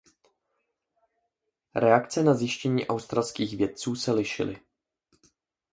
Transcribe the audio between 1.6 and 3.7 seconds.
Reakce na zjištění australských